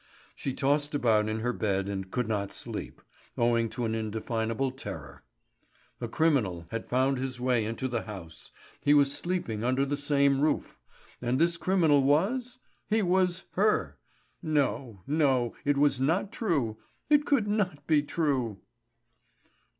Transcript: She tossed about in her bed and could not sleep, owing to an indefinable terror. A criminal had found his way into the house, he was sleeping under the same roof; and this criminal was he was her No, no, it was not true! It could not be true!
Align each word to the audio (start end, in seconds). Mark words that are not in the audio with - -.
She 0.33 0.55
tossed 0.55 0.95
about 0.95 1.29
in 1.29 1.41
her 1.41 1.53
bed 1.53 1.87
and 1.87 2.09
could 2.09 2.27
not 2.27 2.51
sleep, 2.51 3.03
owing 3.37 3.69
to 3.69 3.85
an 3.85 3.93
indefinable 3.93 4.71
terror. 4.71 5.21
A 5.99 6.07
criminal 6.07 6.65
had 6.71 6.89
found 6.89 7.19
his 7.19 7.39
way 7.39 7.63
into 7.65 7.87
the 7.87 8.01
house, 8.01 8.49
he 8.83 8.95
was 8.95 9.13
sleeping 9.13 9.63
under 9.63 9.85
the 9.85 9.95
same 9.95 10.41
roof; 10.41 10.79
and 11.21 11.37
this 11.37 11.55
criminal 11.55 12.01
was 12.01 12.57
he 12.89 13.03
was 13.03 13.45
her 13.51 13.99
No, 14.41 15.03
no, 15.05 15.55
it 15.65 15.77
was 15.77 16.01
not 16.01 16.31
true! 16.31 16.77
It 17.11 17.23
could 17.27 17.47
not 17.47 17.85
be 17.85 18.01
true! 18.01 18.59